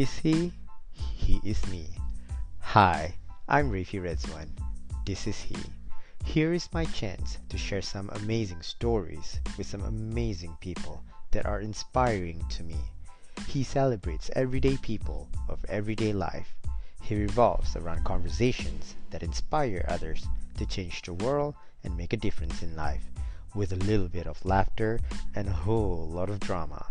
[0.00, 0.50] is he?
[0.92, 1.84] He is me.
[2.60, 3.16] Hi,
[3.46, 4.48] I'm Rafi Redzwan.
[5.04, 5.56] This is he.
[6.24, 11.02] Here is my chance to share some amazing stories with some amazing people
[11.32, 12.78] that are inspiring to me.
[13.46, 16.56] He celebrates everyday people of everyday life.
[17.02, 20.26] He revolves around conversations that inspire others
[20.56, 21.54] to change the world
[21.84, 23.04] and make a difference in life
[23.54, 24.98] with a little bit of laughter
[25.34, 26.86] and a whole lot of drama.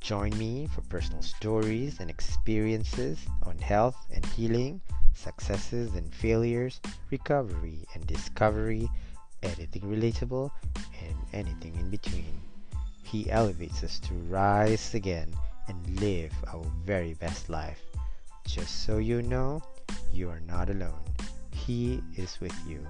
[0.00, 4.80] Join me for personal stories and experiences on health and healing,
[5.14, 8.88] successes and failures, recovery and discovery,
[9.42, 10.50] anything relatable,
[11.04, 12.40] and anything in between.
[13.02, 15.34] He elevates us to rise again
[15.68, 17.82] and live our very best life.
[18.46, 19.62] Just so you know,
[20.12, 21.04] you are not alone.
[21.52, 22.86] He is with you.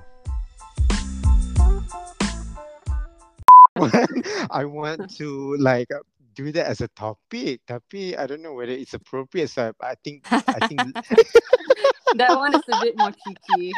[4.50, 5.88] I want to like
[6.41, 9.52] do that as a topic, tapi I don't know whether it's appropriate.
[9.52, 10.80] So I, I think I think
[12.16, 13.77] that one is a bit more cheeky.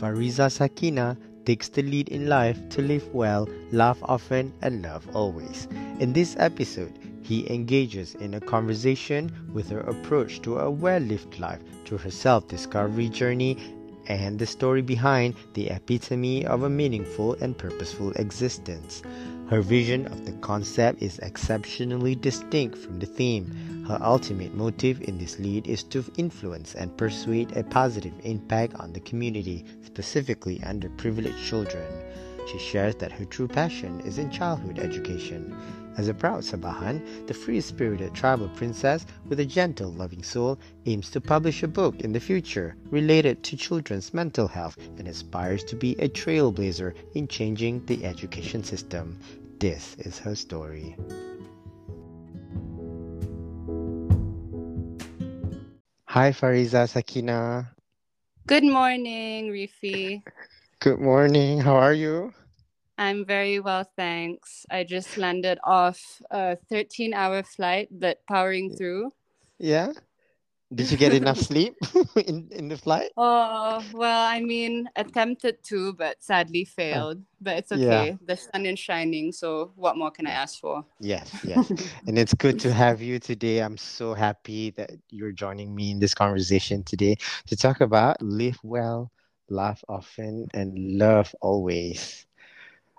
[0.00, 5.68] Fariza Sakina takes the lead in life to live well, laugh often, and love always.
[6.00, 11.38] In this episode, he engages in a conversation with her approach to a well lived
[11.38, 13.58] life through her self discovery journey
[14.08, 19.02] and the story behind the epitome of a meaningful and purposeful existence.
[19.48, 23.84] Her vision of the concept is exceptionally distinct from the theme.
[23.86, 28.92] Her ultimate motive in this lead is to influence and persuade a positive impact on
[28.92, 31.86] the community, specifically underprivileged children.
[32.50, 35.54] She shares that her true passion is in childhood education.
[35.98, 41.10] As a proud Sabahan, the free spirited tribal princess with a gentle, loving soul aims
[41.10, 45.74] to publish a book in the future related to children's mental health and aspires to
[45.74, 49.18] be a trailblazer in changing the education system.
[49.58, 50.96] This is her story.
[56.04, 57.74] Hi, Fariza Sakina.
[58.46, 60.22] Good morning, Rafi.
[60.78, 61.58] Good morning.
[61.58, 62.32] How are you?
[62.98, 64.66] I'm very well, thanks.
[64.70, 66.00] I just landed off
[66.32, 69.12] a 13 hour flight, but powering through.
[69.58, 69.92] Yeah.
[70.74, 71.76] Did you get enough sleep
[72.26, 73.10] in, in the flight?
[73.16, 76.74] Oh, well, I mean, attempted to, but sadly oh.
[76.74, 77.22] failed.
[77.40, 78.08] But it's okay.
[78.08, 78.16] Yeah.
[78.26, 79.30] The sun is shining.
[79.30, 80.84] So, what more can I ask for?
[81.00, 81.70] Yes, yes.
[82.06, 83.60] and it's good to have you today.
[83.60, 87.16] I'm so happy that you're joining me in this conversation today
[87.46, 89.10] to talk about live well,
[89.48, 92.26] laugh often, and love always.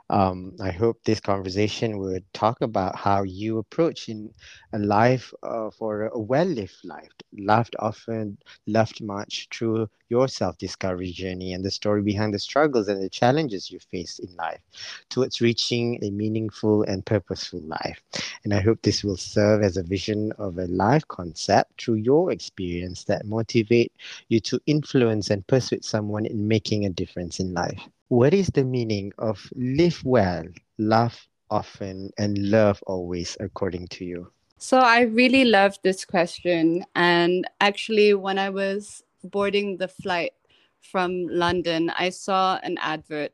[0.09, 4.33] Um, I hope this conversation would talk about how you approach in
[4.73, 8.37] a life uh, for a well-lived life, loved often,
[8.67, 13.69] loved much through your self-discovery journey and the story behind the struggles and the challenges
[13.71, 14.61] you face in life
[15.09, 18.01] towards reaching a meaningful and purposeful life.
[18.43, 22.31] And I hope this will serve as a vision of a life concept through your
[22.31, 23.93] experience that motivate
[24.27, 27.89] you to influence and persuade someone in making a difference in life.
[28.09, 30.43] What is the meaning of live well,
[30.79, 34.31] laugh often, and love always, according to you?
[34.57, 36.85] So I really love this question.
[36.95, 40.33] And actually, when I was boarding the flight
[40.81, 43.31] from London, I saw an advert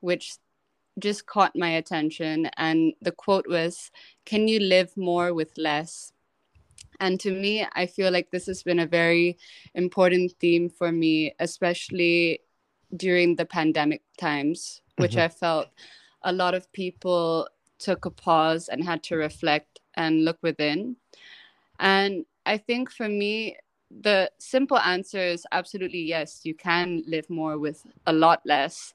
[0.00, 0.38] which
[0.98, 2.46] just caught my attention.
[2.56, 3.92] And the quote was,
[4.24, 6.12] Can you live more with less?
[6.98, 9.38] And to me, I feel like this has been a very
[9.76, 12.40] important theme for me, especially
[12.96, 15.20] during the pandemic times, which mm-hmm.
[15.20, 15.68] I felt
[16.22, 20.96] a lot of people took a pause and had to reflect and look within.
[21.78, 23.56] And I think for me,
[23.90, 28.94] the simple answer is absolutely yes, you can live more with a lot less.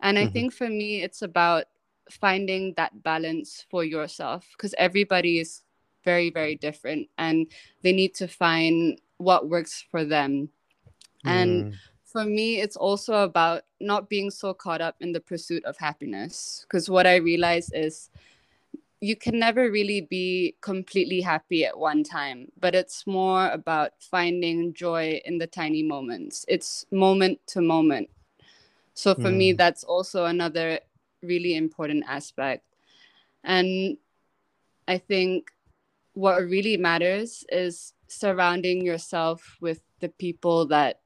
[0.00, 0.32] And I mm-hmm.
[0.32, 1.64] think for me, it's about
[2.10, 5.62] finding that balance for yourself because everybody is
[6.04, 7.46] very, very different and
[7.82, 10.48] they need to find what works for them.
[11.24, 11.30] Mm.
[11.30, 11.74] And
[12.16, 16.64] for me, it's also about not being so caught up in the pursuit of happiness.
[16.64, 18.08] Because what I realize is
[19.02, 24.72] you can never really be completely happy at one time, but it's more about finding
[24.72, 26.46] joy in the tiny moments.
[26.48, 28.08] It's moment to moment.
[28.94, 29.36] So for mm.
[29.36, 30.80] me, that's also another
[31.22, 32.64] really important aspect.
[33.44, 33.98] And
[34.88, 35.50] I think
[36.14, 41.00] what really matters is surrounding yourself with the people that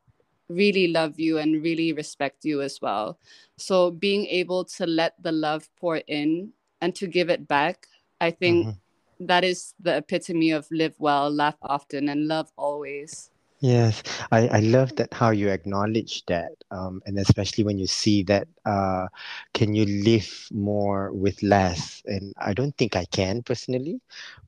[0.50, 3.18] really love you and really respect you as well.
[3.56, 7.86] So being able to let the love pour in and to give it back,
[8.20, 9.26] I think mm-hmm.
[9.26, 13.30] that is the epitome of live well, laugh often, and love always.
[13.60, 14.02] Yes,
[14.32, 18.48] I, I love that how you acknowledge that, um, and especially when you see that,
[18.64, 19.08] uh,
[19.52, 22.02] can you live more with less?
[22.06, 24.00] And I don't think I can personally,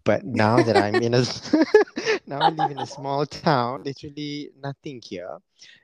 [0.05, 1.25] but now that I'm in a,
[2.27, 5.39] now I live in a small town, literally nothing here,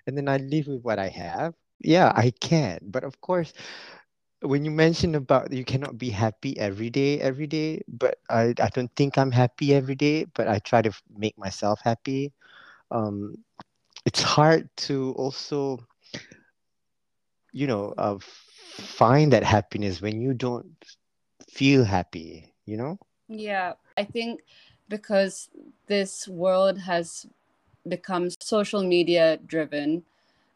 [0.06, 1.54] and then I live with what I have.
[1.80, 3.52] Yeah, I can, but of course,
[4.42, 8.68] when you mention about you cannot be happy every day, every day, but I, I
[8.72, 12.32] don't think I'm happy every day, but I try to make myself happy.
[12.90, 13.36] Um,
[14.04, 15.80] it's hard to also
[17.52, 20.84] you know uh, find that happiness when you don't
[21.48, 22.98] feel happy you know?
[23.28, 24.40] Yeah, I think
[24.88, 25.50] because
[25.86, 27.26] this world has
[27.88, 30.04] become social media driven,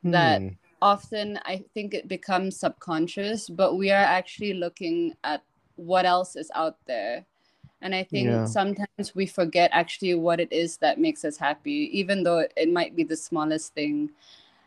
[0.05, 5.43] that hmm often I think it becomes subconscious, but we are actually looking at
[5.77, 7.25] what else is out there.
[7.83, 11.91] And I think yeah sometimes we forget actually what it is that makes us happy,
[11.99, 14.11] even though it, it might be the smallest thing.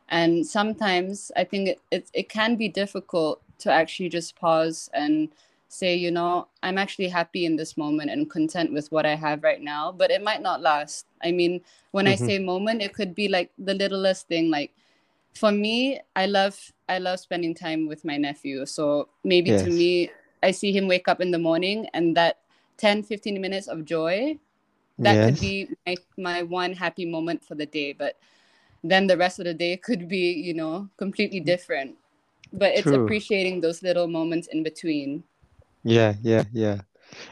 [0.09, 5.29] And sometimes I think it, it, it can be difficult to actually just pause and
[5.75, 9.43] say, you know, I'm actually happy in this moment and content with what I have
[9.43, 11.05] right now, but it might not last.
[11.23, 11.61] I mean,
[11.91, 14.71] when I hmm say moment, it could be like the littlest thing, like
[15.35, 16.57] for me i love
[16.87, 18.65] i love spending time with my nephew.
[18.65, 20.09] So maybe to me
[20.43, 22.39] i see him wake up in the morning and that
[22.77, 24.37] 10 15 minutes of joy
[24.99, 28.15] that could be my, my one happy moment for the day but
[28.83, 31.95] then the rest of the day could be you know completely different.
[32.53, 32.95] But it's true.
[32.95, 35.23] appreciating those little moments in between
[35.85, 36.81] yeah yeah yeah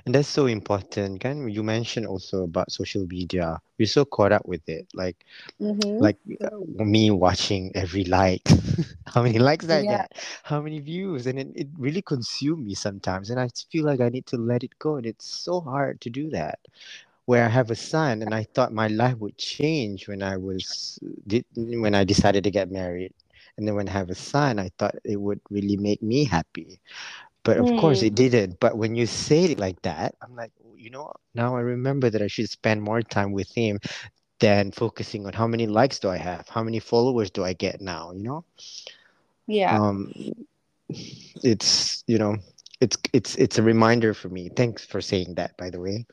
[0.05, 1.21] And that's so important.
[1.21, 3.59] Can you mentioned also about social media?
[3.79, 4.87] We're so caught up with it.
[4.93, 5.25] Like
[5.61, 6.05] mm-hmm.
[6.05, 8.47] like uh, me watching every like,
[9.13, 10.11] how many likes I yeah get?
[10.43, 11.27] How many views?
[11.27, 13.29] And it, it really consumes me sometimes.
[13.31, 14.97] And I feel like I need to let it go.
[14.97, 16.59] And it's so hard to do that.
[17.25, 20.99] Where I have a son and I thought my life would change when I was
[21.27, 23.13] did when I decided to get married.
[23.57, 26.79] And then when I have a son, I thought it would really make me happy
[27.43, 28.07] but of course Hmm.
[28.07, 28.59] it didn't.
[28.59, 32.21] But when you say it like that i'm like you know now i remember that
[32.21, 33.79] i should spend more time with him
[34.39, 36.47] than focusing on how many likes do i have?
[36.49, 38.11] How many followers do i get now?
[38.13, 38.45] You know?
[39.47, 39.77] Yeah.
[39.77, 40.11] Um
[41.43, 42.37] it's you know
[42.79, 44.49] it's it's it's a reminder for me.
[44.55, 46.05] Thanks for saying that by the way.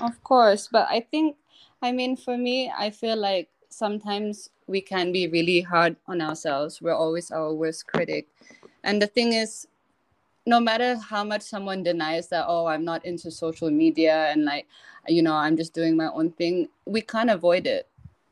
[0.00, 1.36] Of course, but I think,
[1.82, 6.80] I mean, for me, I feel like sometimes we can be really hard on ourselves.
[6.82, 8.28] We're always our worst critic.
[8.82, 9.66] And the thing is,
[10.46, 14.66] no matter how much someone denies that, oh, I'm not into social media and like,
[15.08, 17.88] you know, I'm just doing my own thing, we can't avoid it.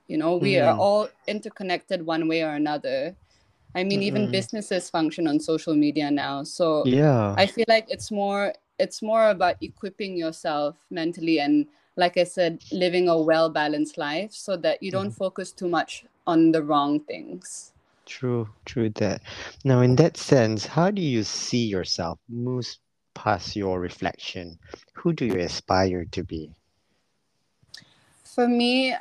[0.09, 0.81] You know, we are mm-hmm.
[0.81, 3.17] all interconnected one way or another.
[3.75, 4.33] I mean, even Mm-mm.
[4.33, 6.45] businesses function on social media now.
[6.45, 11.67] So yeah I feel like it's more it's more about equipping yourself mentally and
[11.97, 15.15] like I said, living a well balanced life so that you don't Mhm.
[15.15, 17.74] focus too much on the wrong things.
[18.07, 19.23] True true that
[19.65, 22.79] now in that sense how do you see yourself moves
[23.15, 24.59] past your reflection
[24.95, 26.51] who do you aspire to be
[28.25, 28.95] For me,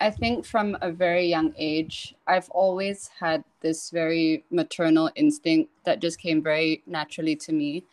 [0.00, 6.00] I think from a very young age, I've always had this very maternal instinct that
[6.00, 7.84] just came very naturally to me.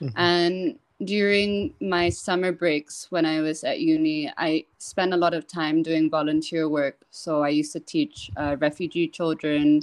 [0.00, 0.12] Mhm.
[0.16, 5.46] And during my summer breaks when I was at uni, I spent a lot of
[5.46, 6.98] time doing volunteer work.
[7.10, 9.82] So I used to teach uh, refugee children.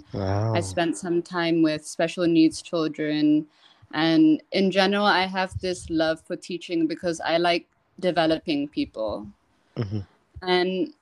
[0.56, 3.46] I spent some time with special needs children.
[3.94, 7.68] And in general, I have this love for teaching because I like
[8.00, 9.28] developing people.
[9.76, 10.06] Mhm,
[10.42, 10.94] And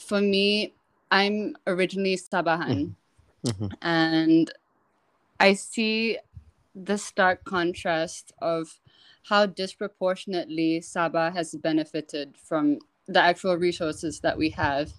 [0.00, 0.72] for me,
[1.10, 2.94] I'm originally Sabahan.
[3.44, 3.72] mhm, mhm.
[3.82, 4.52] And
[5.40, 6.18] I see
[6.74, 8.80] the stark contrast of
[9.22, 14.92] how disproportionately Sabah has benefited from the actual resources that we have.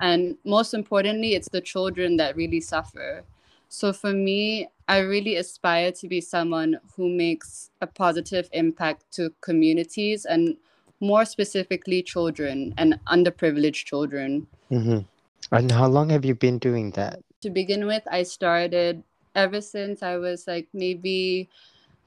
[0.00, 3.24] And most importantly, it's the children that really suffer.
[3.68, 9.30] So for me, I really aspire to be someone who makes a positive impact to
[9.40, 10.56] communities and
[11.00, 14.46] more specifically children and underprivileged children.
[14.70, 15.06] Mhm.
[15.52, 17.20] And how long have you been doing that?
[17.42, 19.02] To begin with, I started
[19.34, 21.48] ever since I was like maybe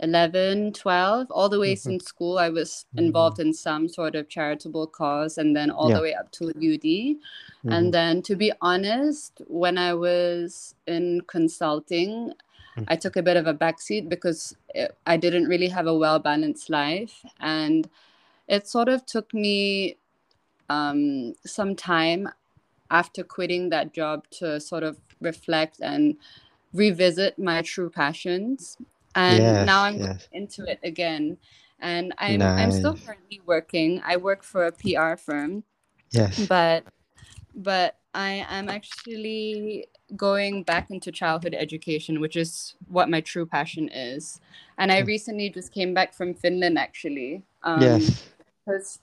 [0.03, 2.37] 11, 12, all the way Mhm, since school.
[2.37, 3.05] I was mhm.
[3.05, 7.17] involved in some sort of charitable cause and then all the way up to UD.
[7.69, 12.33] And Mhm, then, to be honest, when I was in consulting,
[12.77, 12.85] mm.
[12.89, 16.19] I took a bit of a backseat because it, I didn't really have a well
[16.19, 17.23] balanced life.
[17.39, 17.89] And
[18.47, 19.95] it sort of took me
[20.69, 22.29] um, some time
[22.89, 26.17] after quitting that job to sort of reflect and
[26.73, 28.77] revisit my true passions.
[29.15, 30.27] And now I'm yes.
[30.31, 31.37] into it again.
[31.79, 34.01] And I'm I'm still currently working.
[34.05, 35.63] I work for a PR firm,
[36.11, 36.45] Yes.
[36.47, 36.85] but
[37.53, 43.89] but I am actually going back into childhood education, which is what my true passion
[43.89, 44.39] is.
[44.77, 47.43] And I recently just came back from Finland, actually.
[47.63, 48.23] Um, yes.
[48.65, 48.99] Because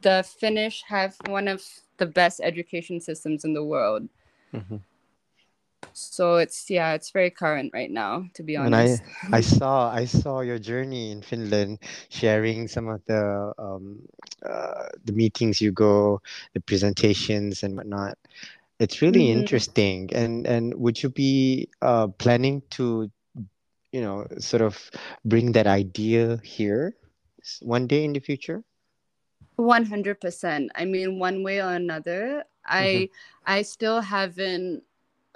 [0.00, 1.62] the Finnish have one of
[1.96, 4.08] the best education systems in the world.
[4.54, 4.76] Mm-hmm.
[5.92, 9.02] So it's yeah, it's very current right now, to be honest.
[9.24, 14.00] And I I saw I saw your journey in Finland, sharing some of the um,
[14.44, 16.20] uh, the meetings you go,
[16.54, 18.18] the presentations and whatnot.
[18.78, 19.40] It's really mm-hmm.
[19.40, 20.10] interesting.
[20.14, 23.10] And and would you be uh, planning to,
[23.92, 24.90] you know, sort of
[25.24, 26.96] bring that idea here
[27.60, 28.64] one day in the future?
[29.60, 33.44] 100% i mean one way or another i mm-hmm.
[33.44, 34.82] i still haven't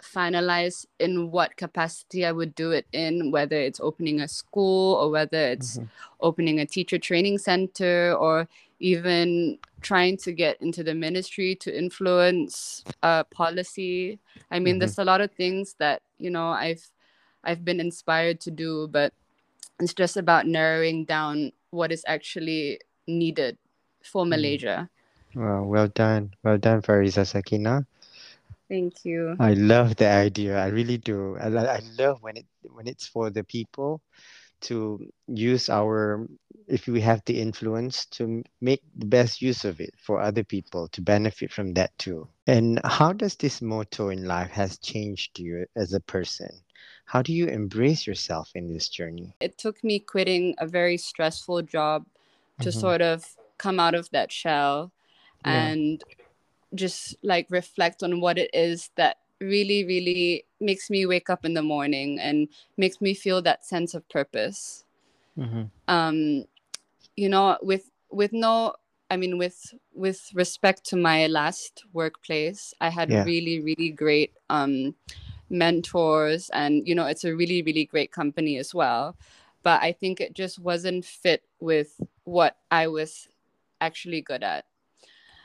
[0.05, 5.11] finalized in what capacity i would do it in whether it's opening a school or
[5.11, 5.87] whether it's mm-hmm.
[6.21, 8.47] opening a teacher training center or
[8.81, 14.19] even trying to get into the ministry to influence uh, policy
[14.51, 14.81] i mean mm-hmm.
[14.81, 16.91] there's a lot of things that you know i've
[17.45, 19.13] i've been inspired to do but
[19.81, 23.59] it's just about narrowing down what is actually needed
[24.03, 24.31] for mm.
[24.31, 24.89] Malaysia.
[25.35, 26.33] Well, well done.
[26.45, 27.87] Well done, Fariza Sakina.
[28.75, 29.37] Thank you.
[29.39, 30.59] I love the idea.
[30.59, 31.37] I really do.
[31.39, 34.03] I, I love when it when it's for the people
[34.63, 36.27] to use our
[36.67, 40.89] if we have the influence to make the best use of it for other people
[40.89, 42.27] to benefit from that too.
[42.49, 46.51] And how does this motto in life has changed you as a person?
[47.05, 49.37] How do you embrace yourself in this journey?
[49.39, 52.07] It took me quitting a very stressful job
[52.61, 52.81] to mm-hmm.
[52.81, 54.91] sort of come out of that shell
[55.45, 55.67] yeah.
[55.67, 56.03] and
[56.75, 61.55] just like reflect on what it is that really really makes me wake up in
[61.55, 64.85] the morning and makes me feel that sense of purpose
[65.39, 65.65] mm-hmm.
[65.89, 66.45] um
[67.17, 68.75] you know with with no
[69.11, 73.25] i mean with with respect to my last workplace i had yeah.
[73.25, 74.95] really really great um
[75.51, 79.17] mentors and you know it's a really really great company as well
[79.63, 83.29] but i think it just wasn't fit with what i was
[83.81, 84.65] actually good at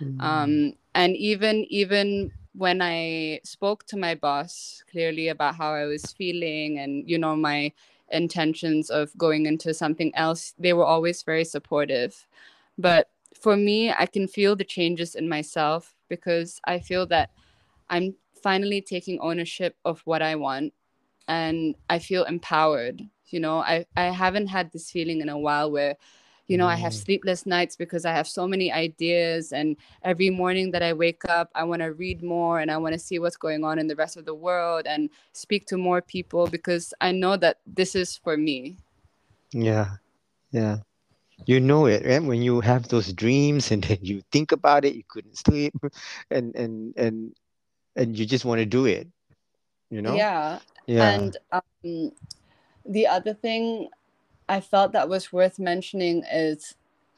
[0.01, 0.21] mm-hmm.
[0.21, 6.11] um, and even even when i spoke to my boss clearly about how i was
[6.13, 7.71] feeling and you know my
[8.11, 12.27] intentions of going into something else they were always very supportive.
[12.77, 17.29] But for me i can feel the changes in myself because i feel that
[17.89, 20.73] i'm finally taking ownership of what i want
[21.27, 23.01] and i feel empowered
[23.31, 23.59] you know?
[23.59, 25.95] I i haven't had this feeling in a while where
[26.49, 26.73] you know, mm.
[26.73, 27.05] I have mm.
[27.05, 29.53] sleepless nights because I have so many ideas.
[29.53, 32.93] And every morning that I wake up, I want to read more and I want
[32.93, 36.01] to see what's going on in the rest of the world and speak to more
[36.01, 38.77] people because I know that this is for me.
[39.51, 39.97] Yeah.
[40.51, 40.77] Yeah.
[41.45, 42.21] You know it, right?
[42.21, 45.73] When you have those dreams and then you think about it, you couldn't sleep
[46.31, 47.35] and and and
[47.95, 49.07] and you just want to do it.
[49.91, 50.15] You know?
[50.15, 50.59] Yeah.
[50.87, 51.11] Yeah.
[51.11, 52.11] And um
[52.85, 53.89] the other thing
[54.49, 56.75] I felt that was worth mentioning is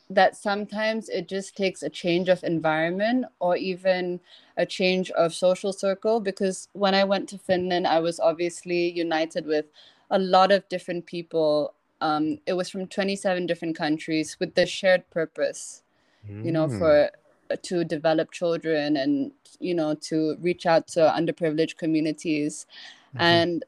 [0.09, 4.19] that sometimes it just takes a change of environment or even
[4.57, 9.45] a change of social circle because when I went to Finland, I was obviously united
[9.45, 9.65] with
[10.09, 11.73] a lot of different people.
[12.01, 15.83] Um, it was from 27 different countries with the shared purpose,
[16.29, 16.43] mm.
[16.43, 16.77] you know, mm.
[16.77, 17.09] for
[17.49, 22.65] uh, to develop children and you know to reach out to underprivileged communities
[23.09, 23.21] mm-hmm.
[23.21, 23.65] and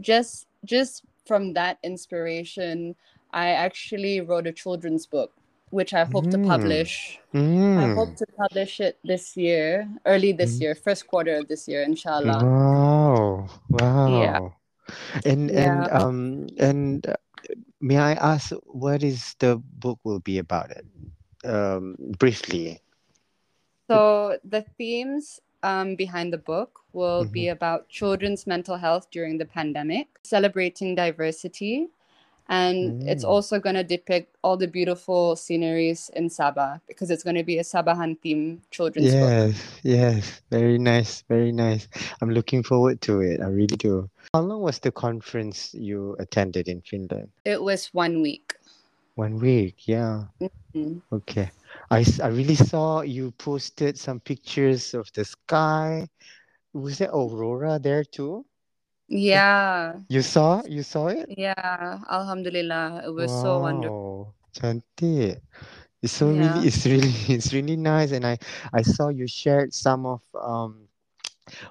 [0.00, 2.94] just just from that inspiration,
[3.32, 5.32] I actually wrote a children's book,
[5.70, 6.32] which I hope mm.
[6.32, 7.18] to publish.
[7.34, 7.78] Mm.
[7.78, 10.60] I hope to publish it this year, early this mm.
[10.62, 12.44] year, first quarter of this year, inshallah.
[12.44, 13.48] Wow!
[13.70, 14.20] Wow!
[14.20, 14.40] Yeah.
[15.24, 15.62] And yeah.
[15.62, 17.16] and um and uh,
[17.80, 20.84] may I ask what is the book will be about it,
[21.44, 22.80] um, briefly.
[23.88, 27.32] So the themes um, behind the book will mm-hmm.
[27.32, 31.88] be about children's mental health during the pandemic, celebrating diversity,
[32.48, 33.08] and mm.
[33.08, 37.44] it's also going to depict all the beautiful sceneries in Sabah because it's going to
[37.44, 39.62] be a Sabahan theme children's yes, book.
[39.82, 41.88] Yes, yes, very nice, very nice.
[42.20, 43.40] I'm looking forward to it.
[43.40, 44.10] I really do.
[44.34, 47.30] How long was the conference you attended in Finland?
[47.44, 48.54] It was one week.
[49.14, 50.24] One week, yeah.
[50.40, 50.98] Mm-hmm.
[51.12, 51.50] Okay.
[51.92, 56.08] I, I really saw you posted some pictures of the sky.
[56.72, 58.46] Was there aurora there too?
[59.08, 60.00] Yeah.
[60.08, 61.28] You saw you saw it?
[61.36, 62.00] Yeah.
[62.08, 63.02] Alhamdulillah.
[63.04, 64.32] It was so wonderful.
[64.56, 65.44] Cantik.
[66.00, 66.54] It's so yeah.
[66.54, 68.38] really it's really it's really nice and I
[68.72, 70.88] I saw you shared some of um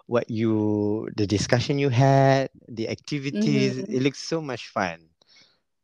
[0.05, 3.81] what you the discussion you had, the activities.
[3.81, 3.89] Mm-hmm.
[3.89, 5.09] It looks so much fun.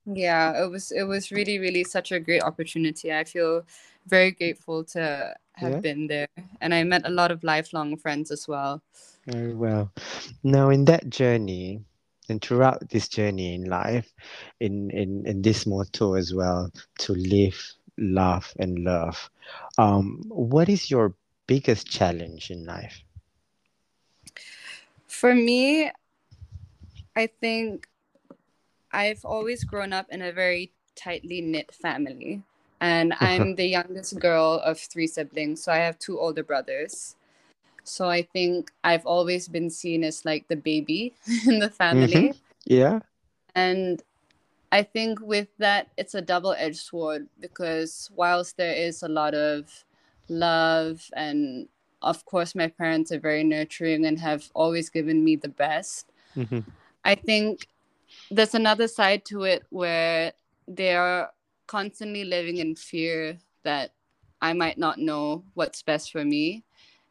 [0.05, 3.11] Yeah, it was it was really really such a great opportunity.
[3.11, 3.65] I feel
[4.07, 5.79] very grateful to have Yeah.
[5.79, 6.27] been there.
[6.61, 8.81] And I met a lot of lifelong friends as well.
[9.27, 9.91] Very well.
[10.43, 11.83] Now, in that journey,
[12.29, 14.11] and throughout this journey in life,
[14.59, 17.55] in in in this motto as well, to live,
[17.97, 19.29] laugh, and love.
[19.77, 21.13] Um, what is your
[21.47, 23.03] biggest challenge in life?
[25.07, 25.91] For me,
[27.15, 27.87] I think
[28.91, 32.43] I've always grown up in a very tightly knit family.
[32.81, 35.63] And I'm the youngest girl of three siblings.
[35.63, 37.15] So I have two older brothers.
[37.83, 41.13] So I think I've always been seen as like the baby
[41.47, 42.33] in the family.
[42.65, 42.99] Yeah.
[43.55, 44.01] And
[44.71, 49.33] I think with that, it's a double edged sword because whilst there is a lot
[49.33, 49.85] of
[50.29, 51.67] love, and
[52.01, 56.59] of course, my parents are very nurturing and have always given me the best, hmm
[57.03, 57.67] I think
[58.31, 60.33] there's another side to it where
[60.67, 61.31] they are
[61.67, 63.91] constantly living in fear that
[64.41, 66.63] I might not know what's best for me.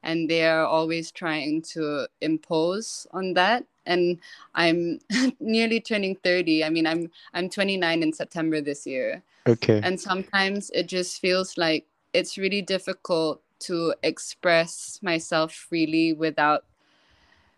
[0.02, 3.64] And they are always trying to impose on that.
[3.86, 4.18] And
[4.54, 5.00] I'm
[5.40, 6.64] nearly turning 30.
[6.64, 9.22] I mean, I'm I'm 29 in September this year.
[9.46, 9.80] Okay.
[9.82, 16.64] And sometimes it just feels like it's really difficult to express myself freely without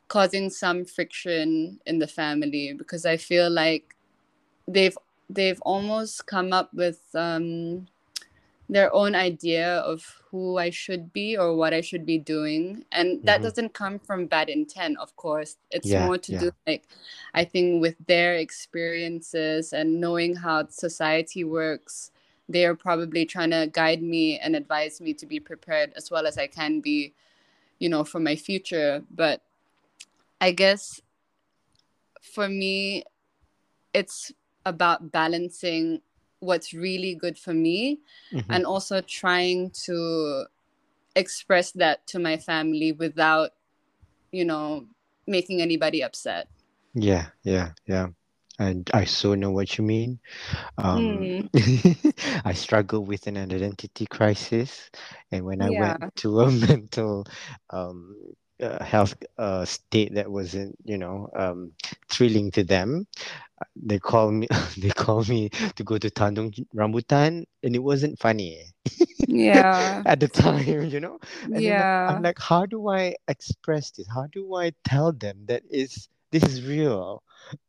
[0.08, 3.94] causing some friction in the family because I feel like
[4.66, 4.96] they've
[5.30, 7.86] they've almost come up with um,
[8.68, 13.24] their own idea of who I should be or what I should be doing, and
[13.24, 13.44] that Mhm.
[13.44, 15.56] doesn't come from bad intent, of course.
[15.70, 16.38] It's Yeah, more to yeah.
[16.38, 16.84] do like
[17.34, 22.10] I think with their experiences and knowing how society works.
[22.50, 26.26] They are probably trying to guide me and advise me to be prepared as well
[26.26, 27.12] as I can be,
[27.78, 29.04] you know, for my future.
[29.10, 29.42] But
[30.40, 31.00] I guess
[32.22, 33.04] for me,
[33.94, 34.32] it's
[34.68, 36.02] about balancing
[36.40, 38.56] what's really good for me Mhm.
[38.56, 40.46] and also trying to
[41.16, 43.50] express that to my family without,
[44.32, 44.86] you know,
[45.26, 46.48] making anybody upset.
[46.94, 48.08] Yeah, yeah, yeah.
[48.58, 50.20] And I so know what you mean.
[50.78, 51.32] Um,
[52.44, 54.90] I struggle with an identity crisis,
[55.32, 55.70] and when I Yeah.
[55.70, 57.26] went to a mental
[57.70, 58.16] um,
[58.62, 61.72] uh, health uh, state that wasn't, you know, um,
[62.10, 63.06] thrilling to them,
[63.76, 64.46] they call me.
[64.78, 68.64] they call me to go to Tanjung Rambutan, and it wasn't funny
[69.26, 70.04] Yeah.
[70.06, 71.18] at the time, you know.
[71.52, 72.08] And Yeah.
[72.08, 74.06] I'm like, how do I express this?
[74.12, 77.22] How do I tell them that is this is real?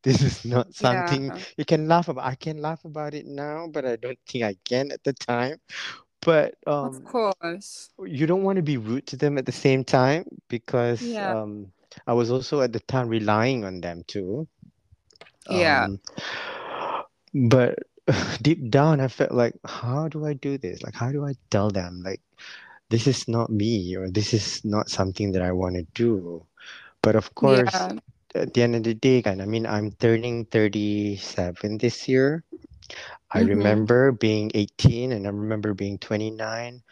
[0.04, 1.40] This is not something Yeah.
[1.58, 2.26] you can laugh about.
[2.26, 5.58] I can laugh about it now, but I don't think I can at the time.
[6.22, 7.90] But Of um, course.
[8.06, 11.32] you don't want to be rude to them at the same time because Yeah.
[11.32, 11.72] um,
[12.08, 14.48] I was also at the time relying on them too.
[15.50, 15.88] Yeah.
[15.88, 16.00] Um,
[17.34, 17.80] but
[18.42, 20.82] deep down, I felt like, how do I do this?
[20.84, 22.22] Like, how do I tell them, like,
[22.90, 26.46] this is not me or this is not something that I want to do?
[27.02, 28.00] But of course, Yeah.
[28.36, 32.44] at the end of the day, I mean, I'm turning 37 this year.
[33.32, 33.50] I Mhm.
[33.50, 36.84] remember being 18 and I remember being 29.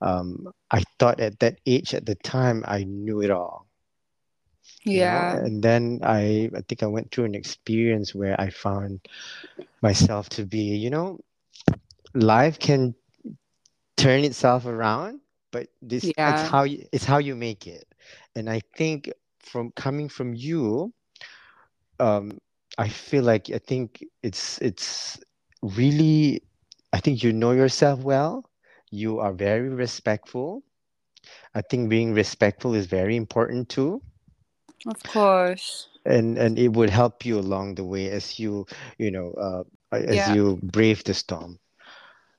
[0.00, 3.65] Um, I thought at that age, at the time, I knew it all.
[4.92, 5.24] You know?
[5.24, 5.44] Yeah.
[5.44, 9.00] And then I, I think I went through an experience where I found
[9.82, 11.18] myself to be, you know,
[12.14, 12.94] life can
[13.96, 15.20] turn itself around,
[15.52, 17.84] but this it's how you, it's how you make it.
[18.34, 20.92] And I think from coming from you,
[22.00, 22.38] um,
[22.78, 25.18] I feel like I think it's it's
[25.62, 26.42] really
[26.92, 28.50] I think you know yourself well.
[28.90, 30.62] You are very respectful.
[31.54, 34.02] I think being respectful is very important too.
[34.86, 35.88] Of course.
[36.04, 38.66] And and it would help you along the way as you,
[38.98, 40.34] you know, uh, as Yeah.
[40.34, 41.58] you brave the storm.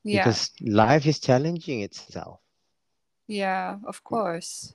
[0.04, 0.20] Yeah.
[0.20, 2.40] Because life is challenging itself.
[3.28, 3.78] Yeah.
[3.86, 4.74] Of course.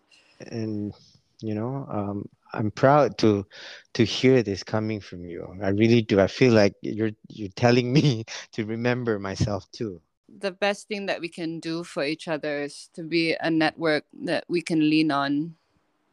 [0.51, 0.93] and
[1.41, 3.47] you know um, i'm proud to
[3.95, 7.93] to hear this coming from you i really do i feel like you're you're telling
[7.93, 12.63] me to remember myself too The best thing that we can do for each other
[12.63, 15.57] is to be a network that we can lean on.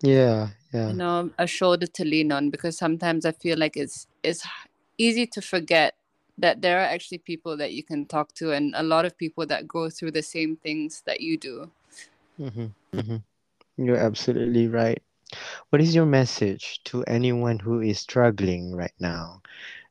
[0.01, 0.89] Yeah yeah.
[0.89, 4.45] you know a shoulder to lean on because sometimes i feel like it's it's
[4.97, 5.95] easy to forget
[6.39, 9.45] that there are actually people that you can talk to and a lot of people
[9.45, 11.69] that go through the same things that you do.
[12.37, 13.17] Hmm hmm
[13.77, 15.01] you're absolutely right.
[15.69, 19.41] What is your message to anyone who is struggling right now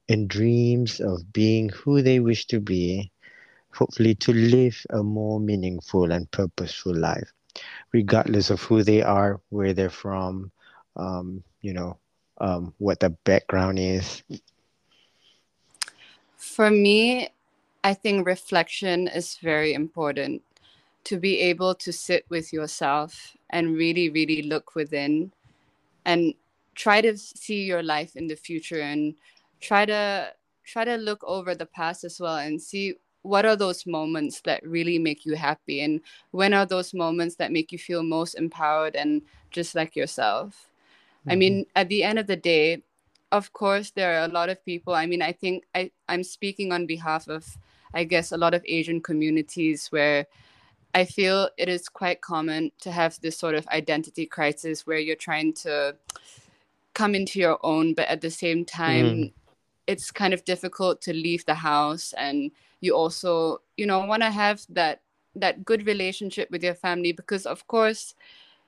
[0.09, 3.11] and dreams of being who they wish to be
[3.73, 7.33] hopefully to live a more meaningful and purposeful life
[7.92, 10.51] regardless of who they are where they're from
[10.97, 11.99] um, you know
[12.40, 14.23] um, what the background is.
[16.37, 17.29] For me
[17.85, 20.42] i think reflection is very important.
[21.05, 25.33] To be able to sit with yourself and really, really look within
[26.05, 26.35] and
[26.75, 29.14] try to see your life in the future and
[29.61, 30.33] try to
[30.64, 32.94] try to look over the past as well and see
[33.29, 37.53] what are those moments that really make you happy and when are those moments that
[37.53, 40.71] make you feel most empowered and just like yourself
[41.21, 41.33] mm-hmm.
[41.33, 42.83] i mean at the end of the day
[43.31, 46.73] of course there are a lot of people i mean i think I, i'm speaking
[46.73, 47.59] on behalf of
[47.93, 50.27] i guess a lot of asian communities where
[50.95, 55.17] i feel it is quite common to have this sort of identity crisis where you're
[55.29, 55.95] trying to
[56.95, 59.33] come into your own but at the same time mm.
[59.87, 64.31] it's kind of difficult to leave the house and you also you know want to
[64.31, 65.03] have that
[65.35, 68.14] that good relationship with your family because of course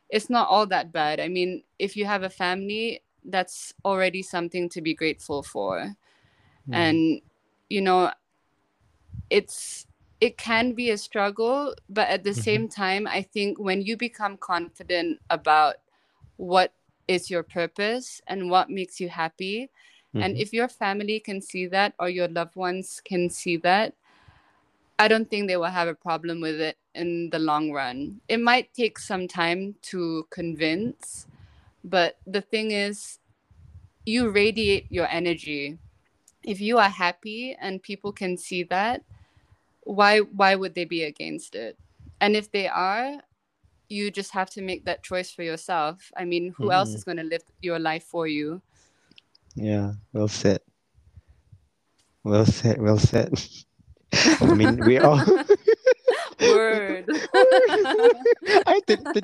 [0.08, 4.68] it's not all that bad i mean if you have a family that's already something
[4.68, 5.94] to be grateful for
[6.68, 6.74] mm.
[6.74, 7.20] and
[7.68, 8.10] you know
[9.28, 9.86] it's
[10.20, 12.40] it can be a struggle but at the mm-hmm.
[12.40, 15.76] same time i think when you become confident about
[16.36, 16.72] what
[17.08, 19.70] is your purpose and what makes you happy
[20.14, 20.22] mm-hmm.
[20.22, 23.94] and if your family can see that or your loved ones can see that
[25.00, 28.40] i don't think they will have a problem with it in the long run it
[28.40, 31.26] might take some time to convince
[31.84, 33.18] but the thing is,
[34.04, 35.78] you radiate your energy.
[36.42, 39.02] If you are happy and people can see that,
[39.82, 41.78] why why would they be against it?
[42.20, 43.20] And if they are,
[43.88, 46.12] you just have to make that choice for yourself.
[46.16, 46.72] I mean, who mm-hmm.
[46.72, 48.62] else is going to live your life for you?
[49.54, 50.60] Yeah, well said.
[52.22, 52.80] Well said.
[52.80, 53.32] Well said.
[54.40, 55.20] I mean, we all.
[56.40, 57.06] Word.
[58.66, 59.22] I did the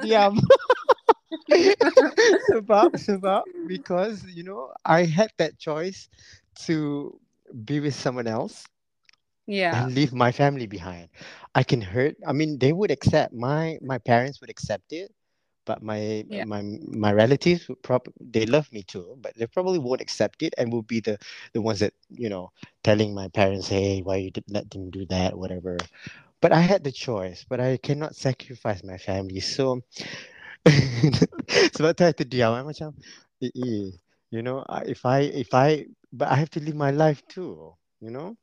[2.97, 6.09] sebab because you know I had that choice
[6.67, 7.19] to
[7.65, 8.65] be with someone else
[9.47, 11.09] yeah and leave my family behind
[11.55, 15.13] i can hurt i mean they would accept my my parents would accept it
[15.67, 16.47] but my yeah.
[16.47, 20.55] my my relatives would probably they love me too but they probably won't accept it
[20.57, 21.19] and will be the
[21.53, 22.51] the ones that you know
[22.83, 25.77] telling my parents hey why you didn't let them do that whatever
[26.41, 29.83] but i had the choice but i cannot sacrifice my family so
[31.77, 32.91] sebab tu I terdiam I macam
[33.43, 33.87] eh, eh
[34.35, 38.11] you know if I if I but I have to live my life too you
[38.11, 38.35] know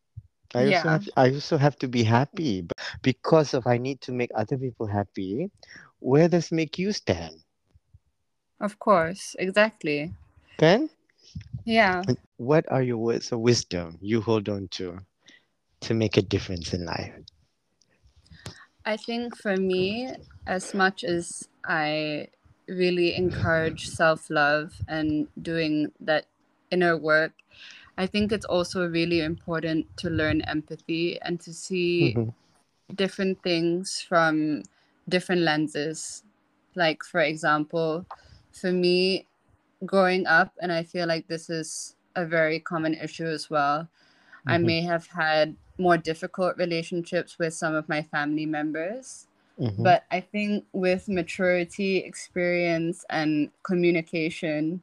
[0.56, 0.80] I yeah.
[0.80, 4.32] also have I also have to be happy but because of I need to make
[4.38, 5.50] other people happy
[6.04, 7.36] where does make you stand
[8.60, 10.14] of course exactly
[10.58, 10.90] Can?
[11.66, 12.04] yeah
[12.38, 15.00] what are your words of wisdom you hold on to
[15.82, 17.14] to make a difference in life
[18.86, 20.12] I think for me,
[20.46, 22.28] as much as I
[22.68, 26.26] really encourage self love and doing that
[26.70, 27.32] inner work,
[27.98, 32.96] I think it's also really important to learn empathy and to see mm-hmm.
[32.96, 34.64] different things from
[35.10, 36.24] different lenses.
[36.76, 38.06] Like, for example,
[38.52, 39.28] for me,
[39.86, 44.50] growing up, and I feel like this is a very common issue as well, mm-hmm.
[44.50, 49.28] I may have had more difficult relationships with some of my family members.
[49.60, 49.84] Mm-hmm.
[49.84, 54.82] But I think with maturity, experience, and communication,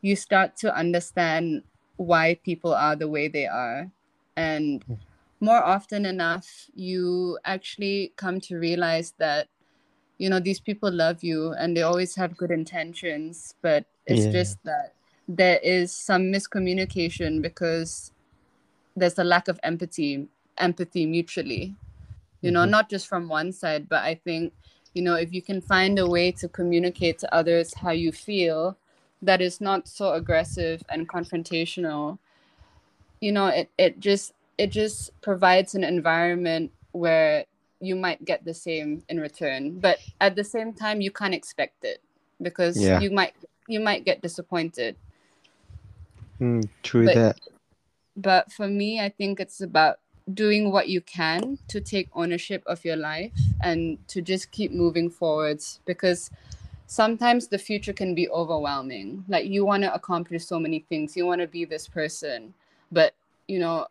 [0.00, 1.62] you start to understand
[1.96, 3.90] why people are the way they are.
[4.36, 4.98] And mm.
[5.40, 9.48] More often enough, you actually come to realize that,
[10.18, 14.32] you know, these people love you and they always have good intentions, but it's yeah.
[14.32, 14.94] just that
[15.28, 18.12] there is some miscommunication because
[18.96, 21.76] there's a lack of empathy empathy mutually
[22.40, 22.70] you know mm-hmm.
[22.70, 24.52] not just from one side but i think
[24.94, 28.76] you know if you can find a way to communicate to others how you feel
[29.20, 32.18] that is not so aggressive and confrontational
[33.20, 37.44] you know it, it just it just provides an environment where
[37.80, 41.84] you might get the same in return but at the same time you can't expect
[41.84, 42.02] it
[42.42, 43.00] because yeah.
[43.00, 43.34] you might
[43.68, 44.96] you might get disappointed.
[46.40, 47.40] Mm, true but, that.
[48.16, 49.98] but for me i think it's about
[50.32, 55.10] doing what you can to take ownership of your life and to just keep moving
[55.10, 56.30] forwards because
[56.86, 59.24] sometimes the future can be overwhelming.
[59.28, 61.16] Like you want to accomplish so many things.
[61.16, 62.54] You want to be this person.
[62.90, 63.14] But
[63.46, 63.86] you know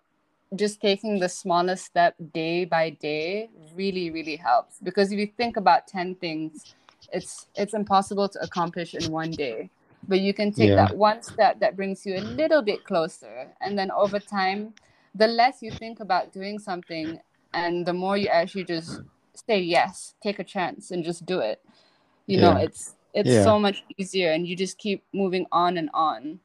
[0.56, 5.58] just taking the smallest step day by day really really helps because if you think
[5.58, 6.74] about 10 things
[7.12, 9.70] it's it's impossible to accomplish in one day
[10.08, 10.76] but you can take yeah.
[10.76, 14.74] that one step that brings you a little bit closer and then over time
[15.16, 17.20] the less you think about doing something
[17.54, 19.02] and the more you actually just
[19.48, 21.62] say yes take a chance and just do it
[22.26, 22.54] you yeah.
[22.54, 23.44] know it's it's yeah.
[23.44, 26.40] so much easier and you just keep moving on and on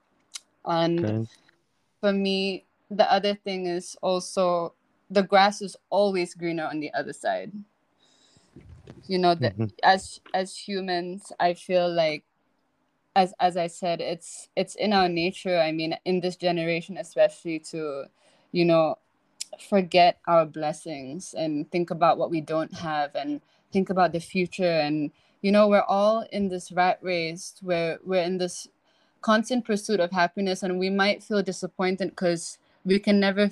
[0.65, 1.29] and okay.
[2.01, 4.75] for me the other thing is also
[5.11, 7.53] the grass is always greener on the other side.
[9.07, 9.73] You know that Mhm.
[9.83, 12.25] as as humans i feel like
[13.17, 15.59] as as i said it's it's in our nature.
[15.59, 18.07] I mean in this generation especially to
[18.53, 18.99] you know
[19.61, 23.41] forget our blessings and think about what we don't have and
[23.73, 24.81] think about the future.
[24.81, 28.69] And you know we're all in this rat race where we're in this
[29.23, 33.51] constant pursuit of happiness and we might feel disappointed because we can never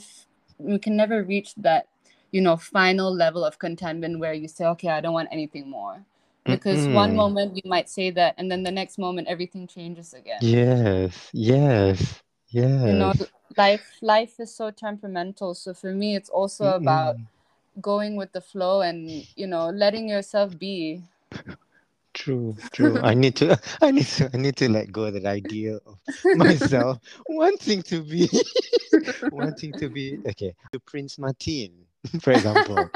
[0.59, 1.87] we can never reach that
[2.31, 6.05] you know final level of contentment where you say okay i don't want anything more.
[6.49, 7.17] Because one Mm-mm.
[7.17, 10.53] moment you might say that and then the next moment everything changes again.
[10.53, 13.13] Yes, yes, yes you know
[13.57, 15.55] life life is so temperamental.
[15.55, 17.29] So for me it's also about Mm-mm.
[17.81, 21.03] going with the flow and you know letting yourself be
[22.21, 23.01] True, true.
[23.01, 25.99] I need to, I need to, I need to let go of that idea of
[26.37, 26.99] myself
[27.31, 28.29] wanting to be,
[29.33, 31.73] wanting to be, okay, to Prince Martin,
[32.21, 32.91] for example.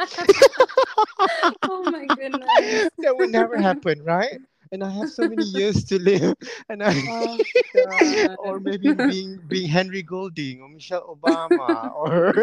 [1.63, 4.39] oh my goodness that would never happen, right?
[4.73, 6.35] And I have so many years to live,
[6.69, 7.39] and I, oh
[8.39, 12.35] or maybe being being Henry Golding or Michelle Obama or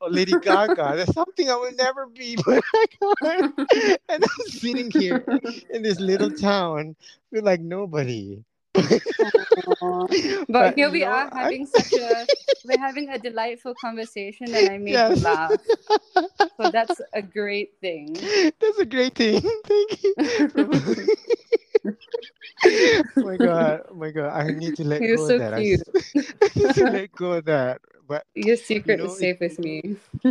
[0.00, 0.94] or Lady Gaga.
[0.96, 3.46] That's something I will never be, but I can't.
[4.08, 5.24] And I'm sitting here
[5.70, 6.96] in this little town,
[7.32, 8.42] feel like nobody.
[8.74, 8.90] But
[10.48, 12.26] But here we are I- having such a
[12.64, 15.16] we're having a delightful conversation and i made Yes.
[15.18, 15.60] you laugh
[16.56, 18.14] so that's a great thing
[18.60, 19.40] That's a great thing.
[19.66, 20.14] Thank you.
[21.84, 25.58] oh my god, oh my god, I need to let You're go so of that.
[25.58, 25.82] Cute.
[26.42, 27.80] I need to let go of that.
[28.06, 29.96] But your secret know, is safe with me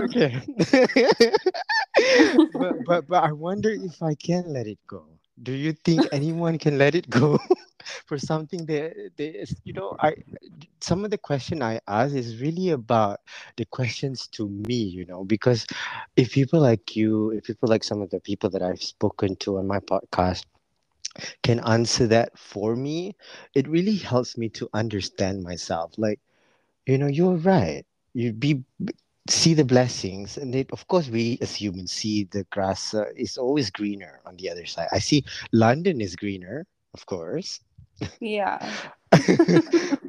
[0.00, 0.40] okay.
[2.52, 5.06] but but but I wonder if I can let it go.
[5.42, 7.38] Do you think anyone can let it go
[8.06, 10.14] for something that they you know I
[10.82, 13.20] some of the question I ask is really about
[13.56, 15.66] the questions to me, you know, because
[16.16, 19.58] if people like you, if people like some of the people that I've spoken to
[19.58, 20.44] on my podcast
[21.42, 23.16] can answer that for me,
[23.54, 25.92] it really helps me to understand myself.
[25.98, 26.20] Like,
[26.86, 27.84] you know, you're right.
[28.14, 28.64] You be
[29.28, 33.38] see the blessings, and it, of course, we as humans see the grass uh, is
[33.38, 34.88] always greener on the other side.
[34.92, 37.60] I see London is greener, of course,
[38.20, 38.58] yeah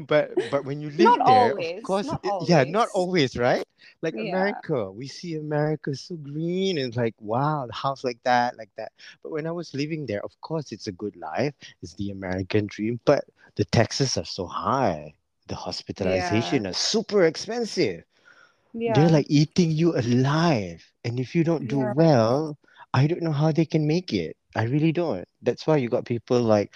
[0.08, 3.38] but but when you live Not there, always, of course, it- yeah, not always.
[3.38, 3.64] right?
[4.02, 4.20] Like Yeah.
[4.20, 8.92] America, we see America so green and like wow, the house like that, like that.
[9.22, 11.54] But when I was living there, of course, it's a good life.
[11.82, 15.14] It's the American dream, but the taxes are so high.
[15.48, 18.04] The hospitalization is super expensive.
[18.74, 21.94] yeah They're like eating you alive, and if you don't do Yeah.
[21.96, 22.58] well,
[22.94, 24.36] I don't know how they can make it.
[24.56, 25.26] I really don't.
[25.42, 26.72] That's why you got people like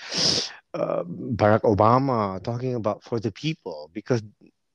[0.73, 4.23] uh, Barack Obama talking about for the people because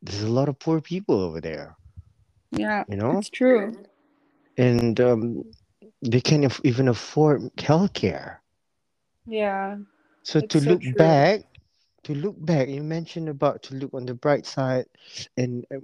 [0.02, 1.76] there's a lot of poor people over there,
[2.52, 3.76] yeah you know, it's true
[4.56, 5.44] and um,
[6.02, 8.38] they can't af- even afford healthcare.
[9.26, 9.76] yeah
[10.24, 10.94] So to so look true.
[10.96, 11.42] back,
[12.04, 14.86] to look back, you mentioned about to look on the bright side
[15.36, 15.78] and uh,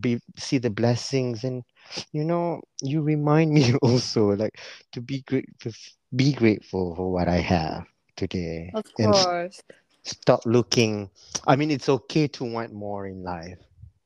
[0.00, 1.64] be see the blessings, and
[2.12, 4.58] you know, you remind me also like
[4.92, 5.72] to be great, to
[6.16, 7.84] be grateful for what I have
[8.20, 9.62] today, of and course
[10.04, 11.10] stop looking.
[11.46, 13.58] I mean, it's okay to want more in life.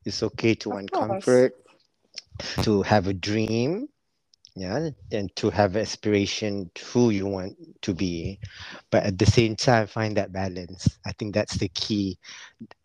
[0.05, 1.25] It's okay to Of want course.
[1.25, 1.53] comfort,
[2.63, 3.89] to have a dream,
[4.55, 8.39] yeah, and to have aspiration to who you want to be.
[8.91, 10.97] But at the same time, find that balance.
[11.05, 12.17] I think that's the key,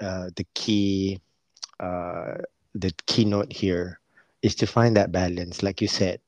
[0.01, 1.21] uh, the key,
[1.79, 2.35] uh,
[2.75, 4.01] the keynote here
[4.43, 6.21] is to find that balance, like you said,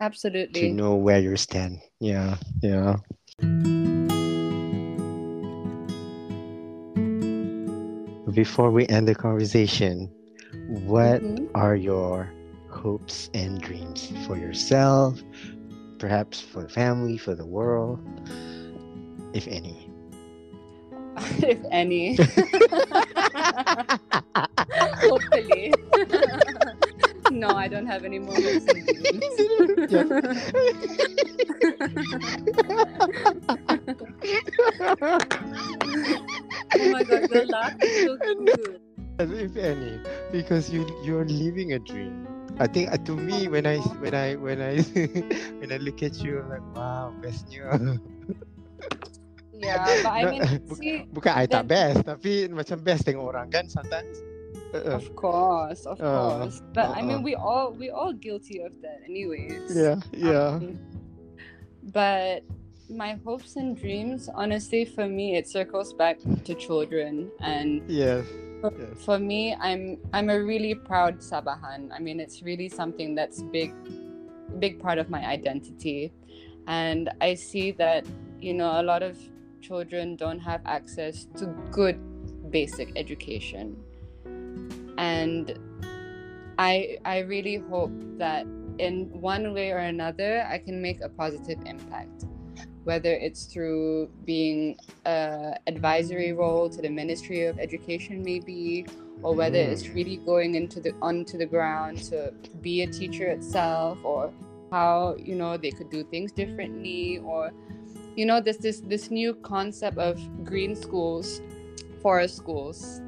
[0.00, 0.60] Absolutely.
[0.60, 1.80] to know where you stand.
[2.00, 2.96] Yeah, yeah.
[8.38, 10.08] Before we end the conversation,
[10.68, 11.50] what Mhm.
[11.56, 12.30] are your
[12.70, 15.20] hopes and dreams for yourself,
[15.98, 17.98] perhaps for the family, for the world,
[19.34, 19.90] if any?
[21.42, 22.14] if any
[25.02, 25.74] hopefully
[27.32, 28.86] no i don't have any more hopes and
[36.76, 38.18] oh my god your laugh is so
[39.18, 40.00] As if any,
[40.30, 42.26] because you you're living a dream.
[42.58, 44.78] I think uh, to me when I when I when I
[45.58, 47.98] when I look at you, I'm like wow, bestnya.
[49.52, 53.66] yeah but i mean see Bukan I tak best, tapi macam best tengok orang kan
[53.68, 54.22] sometimes.
[54.72, 55.00] Uh-uh.
[55.00, 57.02] of course of Uh, course but i uh-uh.
[57.02, 60.60] mean we all we all guilty of that anyways Yeah, yeah.
[60.60, 60.78] Um,
[61.82, 62.42] but
[62.90, 68.26] my hopes and dreams honestly for me it circles back to children and Yes.
[68.62, 69.04] Yes.
[69.04, 71.90] For me, I'm I'm a really proud Sabahan.
[71.94, 73.72] I mean, it's really something that's big,
[74.58, 76.12] big part of my identity,
[76.66, 78.04] and I see that
[78.40, 79.16] you know a lot of
[79.60, 82.02] children don't have access to good
[82.50, 83.76] basic education,
[84.98, 85.54] and
[86.58, 88.44] I I really hope that
[88.78, 92.26] in one way or another I can make a positive impact
[92.88, 94.74] whether it's through being
[95.04, 98.86] a advisory role to the Ministry of Education, maybe,
[99.22, 99.68] or whether mm.
[99.68, 104.32] it's really going into the onto the ground to be a teacher itself, or
[104.72, 107.52] how you know they could do things differently, or
[108.16, 111.42] you know, there's this this new concept of green schools,
[112.00, 113.02] forest schools.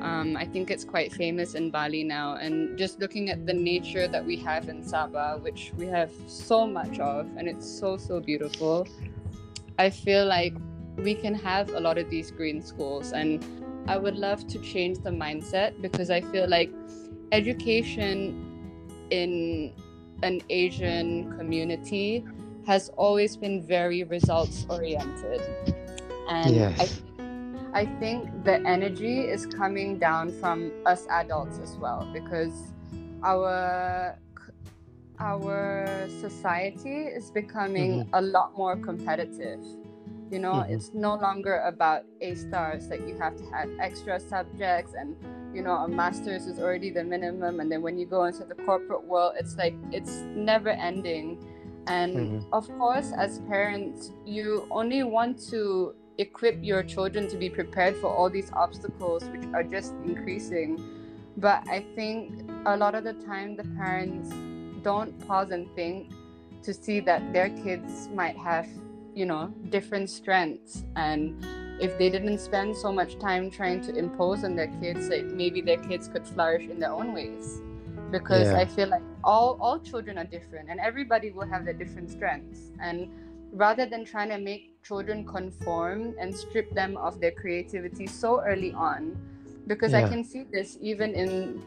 [0.00, 4.06] Um, I think it's quite famous in Bali now, and just looking at the nature
[4.06, 8.20] that we have in Sabah, which we have so much of, and it's so so
[8.20, 8.86] beautiful.
[9.78, 10.54] I feel like
[10.96, 13.44] we can have a lot of these green schools and
[13.88, 16.70] I would love to change the mindset because I feel like
[17.32, 18.42] education
[19.10, 19.72] in
[20.22, 22.24] an Asian community
[22.66, 25.40] has always been very results oriented.
[26.28, 27.00] And yes.
[27.72, 32.72] I, I think the energy is coming down from us adults as well because
[33.22, 34.18] our
[35.18, 38.14] our society is becoming mm-hmm.
[38.14, 39.60] a lot more competitive.
[40.30, 40.72] You know, mm-hmm.
[40.72, 45.16] it's no longer about A stars, that you have to have extra subjects and
[45.54, 48.54] you know, a master's is already the minimum and then when you go into the
[48.54, 51.44] corporate world it's like it's never ending.
[51.86, 52.52] And mm-hmm.
[52.52, 58.08] of course as parents you only want to equip your children to be prepared for
[58.08, 60.82] all these obstacles which are just increasing.
[61.36, 64.32] But I think a lot of the time the parents
[64.86, 66.12] don't pause and think
[66.62, 68.68] to see that their kids might have
[69.20, 69.44] you know
[69.76, 71.44] different strengths and
[71.86, 75.60] if they didn't spend so much time trying to impose on their kids like maybe
[75.60, 77.60] their kids could flourish in their own ways
[78.12, 78.62] because yeah.
[78.62, 82.70] i feel like all all children are different and everybody will have their different strengths
[82.80, 83.08] and
[83.64, 88.72] rather than trying to make children conform and strip them of their creativity so early
[88.72, 89.16] on
[89.66, 90.04] because yeah.
[90.04, 91.60] i can see this even in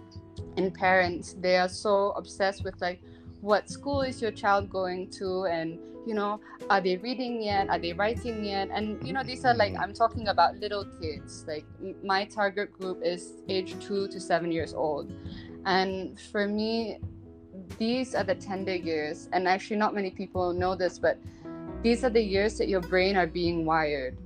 [0.59, 2.99] in parents they are so obsessed with like
[3.41, 5.45] what school is your child going to?
[5.45, 7.69] And you know are they reading yet?
[7.69, 8.67] Are they writing yet?
[8.71, 11.45] And you know these are like i'm talking about little kids.
[11.47, 11.65] Like
[12.03, 15.11] my target group is age 2 to 7 years old.
[15.65, 16.99] And for me
[17.77, 19.29] these are the tender years.
[19.31, 21.17] And actually not many people know this but
[21.83, 24.17] these are the years that your brain are being wired.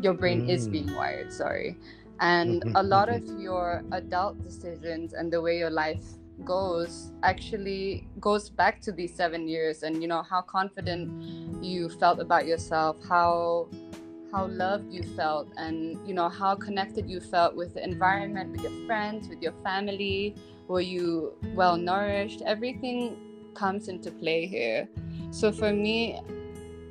[0.00, 0.50] Your brain mm.
[0.50, 1.76] is being wired sorry
[2.20, 3.40] and mm-hmm, a lot of mm-hmm.
[3.40, 6.04] your adult decisions and the way your life
[6.44, 11.08] goes actually goes back to these seven years and you know how confident
[11.62, 13.68] you felt about yourself how
[14.32, 18.62] how loved you felt and you know how connected you felt with the environment with
[18.62, 20.34] your friends with your family
[20.66, 23.16] were you well nourished everything
[23.54, 24.88] comes into play here
[25.30, 26.20] so for me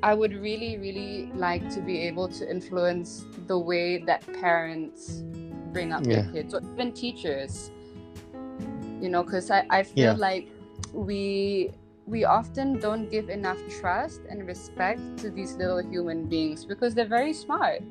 [0.04, 5.24] i would really really like to be able to influence the way that parents
[5.72, 6.22] bring up yeah.
[6.22, 7.72] their kids or even teachers
[9.02, 10.28] you know because I, I feel yeah.
[10.28, 10.50] like
[10.94, 11.72] we
[12.06, 17.06] we often don't give enough trust and respect to these little human beings because they're
[17.20, 17.82] very smart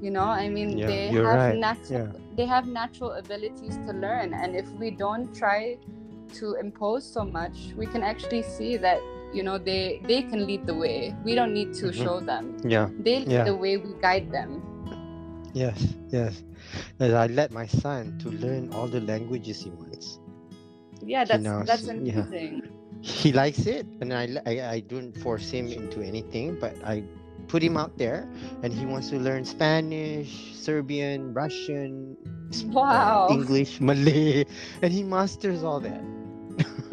[0.00, 1.56] you know i mean yeah, they have right.
[1.56, 2.12] natural yeah.
[2.36, 5.76] they have natural abilities to learn and if we don't try
[6.32, 9.00] to impose so much we can actually see that
[9.32, 12.02] you know they they can lead the way we don't need to mm-hmm.
[12.04, 13.44] show them yeah they lead yeah.
[13.44, 14.62] the way we guide them
[15.54, 16.42] yes yes
[17.00, 20.18] as I let my son to learn all the languages he wants.
[21.04, 22.62] Yeah, that's knows, that's amazing.
[22.62, 22.70] Yeah.
[23.02, 27.02] He likes it, and I, I I don't force him into anything, but I
[27.48, 28.30] put him out there,
[28.62, 32.16] and he wants to learn Spanish, Serbian, Russian,
[32.70, 33.26] wow.
[33.30, 34.46] English, Malay,
[34.82, 36.02] and he masters all that.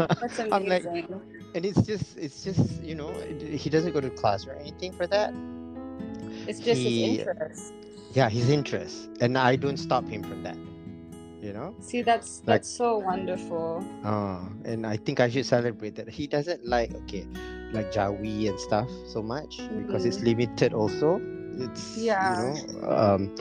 [0.07, 0.53] That's amazing.
[0.53, 0.85] I'm like,
[1.55, 5.07] and it's just it's just you know he doesn't go to class or anything for
[5.07, 5.33] that.
[6.47, 7.73] It's just he, his interest
[8.13, 10.57] yeah his interest and i don't stop him from that
[11.41, 16.09] you know see that's that's so wonderful uh, and i think i should celebrate that
[16.09, 17.25] he doesn't like okay
[17.71, 19.85] like jawi and stuff so much mm-hmm.
[19.85, 20.39] because it's mm-hmm.
[20.39, 21.21] limited also
[21.57, 23.35] it's yeah you know um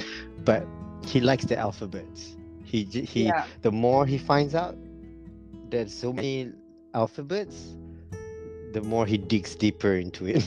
[0.45, 0.67] but
[1.07, 3.47] he likes the alphabets he he yeah.
[3.63, 4.77] the more he finds out
[5.71, 6.53] there's so many
[6.95, 7.77] alphabets
[8.73, 10.45] the more he digs deeper into it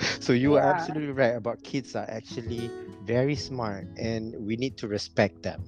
[0.20, 0.60] so you yeah.
[0.60, 2.70] are absolutely right about kids are actually
[3.04, 5.64] very smart and we need to respect them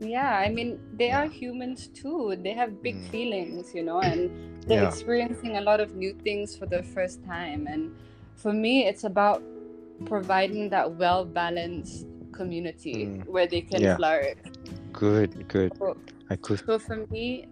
[0.00, 1.22] yeah i mean they yeah.
[1.22, 3.08] are humans too they have big mm.
[3.08, 4.30] feelings you know and
[4.66, 4.88] they're yeah.
[4.88, 7.94] experiencing a lot of new things for the first time and
[8.36, 9.42] for me it's about
[10.04, 13.26] providing that well balanced community Mm.
[13.28, 14.38] where they can flourish.
[14.92, 15.76] Good, good.
[15.78, 15.96] So,
[16.30, 16.64] I could.
[16.64, 17.46] so for me,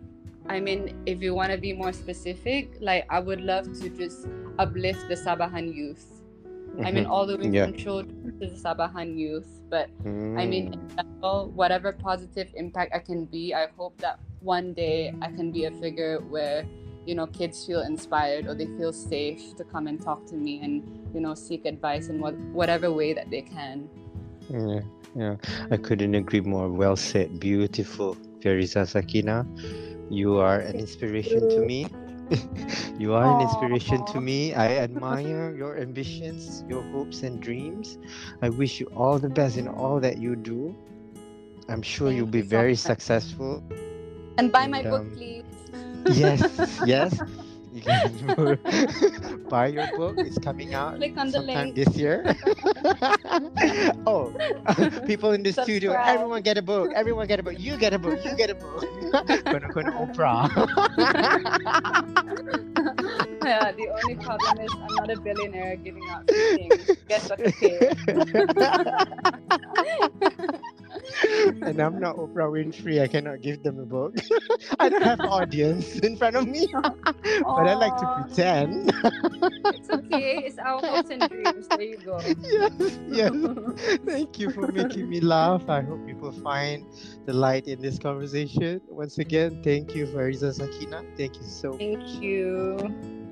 [0.51, 4.26] I mean, if you want to be more specific, like I would love to just
[4.59, 6.05] uplift the Sabahan youth.
[6.82, 7.11] I mean, Mhm.
[7.11, 7.66] all the way Yeah.
[7.66, 9.46] from children to the Sabahan youth.
[9.70, 10.74] But I mean, Mm.
[10.74, 15.53] in general, whatever positive impact I can be, I hope that one day I can
[15.53, 16.66] be a figure where,
[17.07, 20.59] you know, kids feel inspired or they feel safe to come and talk to me
[20.64, 20.82] and,
[21.14, 23.86] you know, seek advice in what, whatever way that they can.
[24.51, 24.80] Yeah,
[25.14, 25.34] yeah.
[25.70, 26.68] I couldn't agree more.
[26.68, 27.38] Well said.
[27.38, 28.16] Beautiful.
[28.40, 29.46] Fariza Sakina,
[30.11, 31.99] you are an inspiration to me.
[32.99, 34.55] you are an inspiration to me.
[34.55, 37.99] I admire your ambitions, your hopes and dreams.
[38.43, 40.77] I wish you all the best in all that you do.
[41.69, 42.77] I'm sure Thank you'll be you very much.
[42.77, 43.65] successful.
[44.39, 45.45] And buy my And, book, um, please.
[46.07, 47.21] Yes, yes.
[47.87, 50.16] You can buy your book.
[50.18, 51.74] It's coming out Click on the link.
[51.74, 52.24] this year.
[54.07, 54.33] oh,
[55.07, 56.91] people in the studio, everyone get a book.
[56.95, 57.59] Everyone get a book.
[57.59, 58.18] You get a book.
[58.24, 58.85] You get a book.
[59.49, 60.49] Kono kono Oprah.
[63.45, 66.91] yeah, the only problem is I'm not a billionaire giving out free things.
[67.09, 67.81] Guess what to pay.
[71.62, 73.01] And I'm not Oprah Winfrey.
[73.01, 74.16] I cannot give them a book.
[74.78, 76.68] I don't have audience in front of me,
[77.55, 78.93] but I like to pretend.
[79.72, 80.43] It's okay.
[80.45, 81.68] It's our hopes and dreams.
[81.68, 82.35] There you go.
[82.51, 83.33] yes, yes.
[84.07, 85.68] Thank you for making me laugh.
[85.68, 86.87] I hope people find
[87.26, 88.81] the light in this conversation.
[88.89, 91.05] Once again, thank you, Fariza Sakina.
[91.16, 91.78] Thank you so much.
[91.78, 93.30] Thank you.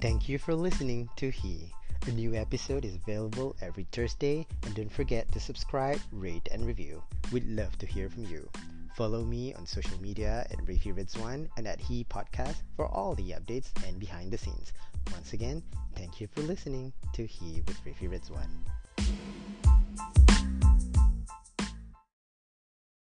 [0.00, 1.74] Thank you for listening to He.
[2.06, 7.02] A new episode is available every Thursday, and don't forget to subscribe, rate, and review.
[7.30, 8.48] We'd love to hear from you.
[8.94, 13.32] Follow me on social media at Rafi Ridzwan and at He Podcast for all the
[13.32, 14.72] updates and behind the scenes.
[15.12, 15.62] Once again,
[15.94, 18.48] thank you for listening to He with Rafi Ridzwan.